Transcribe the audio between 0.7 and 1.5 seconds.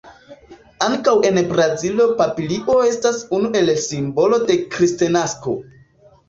Ankaŭ en